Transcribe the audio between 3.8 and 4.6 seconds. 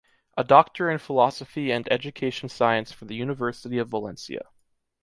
Valencia.